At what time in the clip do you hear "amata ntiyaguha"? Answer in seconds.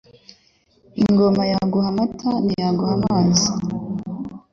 1.93-2.93